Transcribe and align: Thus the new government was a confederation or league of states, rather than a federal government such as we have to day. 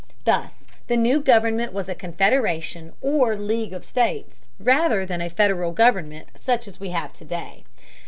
Thus 0.25 0.65
the 0.87 0.97
new 0.97 1.21
government 1.21 1.73
was 1.73 1.87
a 1.87 1.93
confederation 1.93 2.93
or 3.01 3.35
league 3.37 3.71
of 3.71 3.85
states, 3.85 4.47
rather 4.59 5.05
than 5.05 5.21
a 5.21 5.29
federal 5.29 5.73
government 5.73 6.27
such 6.35 6.67
as 6.67 6.79
we 6.79 6.89
have 6.89 7.13
to 7.13 7.23
day. 7.25 7.65